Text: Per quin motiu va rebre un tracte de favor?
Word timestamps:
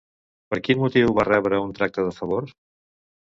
Per 0.53 0.57
quin 0.67 0.79
motiu 0.83 1.11
va 1.19 1.25
rebre 1.27 1.59
un 1.65 1.75
tracte 1.81 2.05
de 2.07 2.15
favor? 2.21 2.49